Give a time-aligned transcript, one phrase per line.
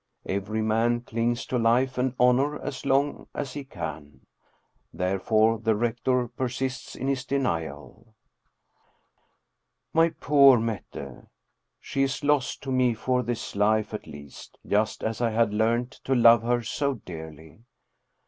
[0.25, 4.21] Every man clings to life and honor as long as he can.
[4.91, 8.15] Therefore the rector persists in his denial.
[9.93, 11.27] My poor, dear Mette!
[11.79, 15.91] She is lost to me for this life at least, just as I had learned
[16.05, 17.59] to love her so dearly.